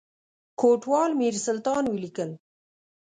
کوټوال 0.59 1.11
میرسلطان 1.21 1.83
ولیکل. 1.87 2.29